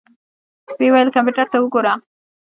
ويې 0.77 0.89
ويل 0.93 1.09
کمپيوټر 1.15 1.47
ته 1.53 1.57
وګوره. 1.59 1.93